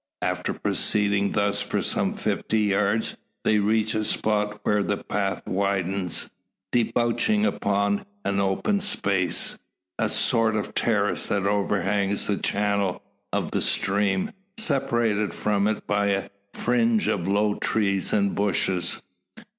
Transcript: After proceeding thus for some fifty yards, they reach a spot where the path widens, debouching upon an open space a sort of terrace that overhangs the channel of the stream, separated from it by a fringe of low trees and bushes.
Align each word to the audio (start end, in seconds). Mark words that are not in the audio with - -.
After 0.23 0.51
proceeding 0.53 1.33
thus 1.33 1.61
for 1.61 1.83
some 1.83 2.15
fifty 2.15 2.57
yards, 2.61 3.15
they 3.43 3.59
reach 3.59 3.93
a 3.93 4.03
spot 4.03 4.59
where 4.63 4.81
the 4.81 4.97
path 5.03 5.45
widens, 5.45 6.27
debouching 6.71 7.45
upon 7.45 8.07
an 8.25 8.39
open 8.39 8.79
space 8.79 9.59
a 9.99 10.09
sort 10.09 10.55
of 10.55 10.73
terrace 10.73 11.27
that 11.27 11.45
overhangs 11.45 12.25
the 12.25 12.37
channel 12.37 13.03
of 13.31 13.51
the 13.51 13.61
stream, 13.61 14.31
separated 14.57 15.35
from 15.35 15.67
it 15.67 15.85
by 15.85 16.07
a 16.07 16.29
fringe 16.55 17.07
of 17.07 17.27
low 17.27 17.53
trees 17.53 18.11
and 18.11 18.33
bushes. 18.33 19.03